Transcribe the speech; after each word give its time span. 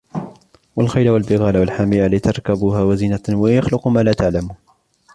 والخيل 0.75 1.09
والبغال 1.09 1.57
والحمير 1.57 2.07
لتركبوها 2.13 2.83
وزينة 2.83 3.23
ويخلق 3.29 3.87
ما 3.87 4.03
لا 4.03 4.13
تعلمون 4.13 4.57